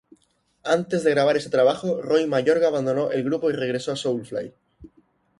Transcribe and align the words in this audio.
Antes 0.77 1.03
de 1.03 1.11
grabar 1.13 1.35
ese 1.37 1.51
trabajo, 1.51 2.01
Roy 2.01 2.25
Mayorga 2.25 2.69
abandonó 2.69 3.11
el 3.11 3.23
grupo 3.23 3.51
y 3.51 3.53
regresó 3.53 3.91
a 3.91 3.95
Soulfly. 3.95 4.51